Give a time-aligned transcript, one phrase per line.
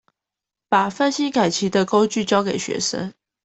[0.67, 3.13] 把分析感情的工具教給學生